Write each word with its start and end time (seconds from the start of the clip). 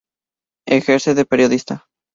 Ejerce 0.65 1.13
de 1.13 1.25
periodista. 1.25 1.85